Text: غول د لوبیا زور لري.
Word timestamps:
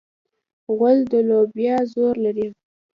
غول 0.75 0.97
د 1.11 1.13
لوبیا 1.29 1.77
زور 1.93 2.15
لري. 2.25 2.47